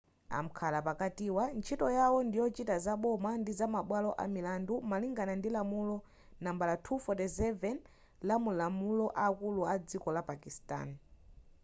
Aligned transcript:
amkhala 0.37 0.79
pakatiwa 0.87 1.43
ntchito 1.57 1.87
yawo 1.97 2.19
ndiyochita 2.27 2.75
zaboma 2.85 3.31
ndi 3.41 3.51
zamabwalo 3.59 4.09
amilandu 4.23 4.73
malingana 4.89 5.33
ndi 5.39 5.49
lamulo 5.55 5.97
nambala 6.43 6.75
247 6.85 7.77
lamumalamulo 8.27 9.05
akulu 9.25 9.61
adziko 9.73 10.07
la 10.15 10.21
pakistani 10.29 10.95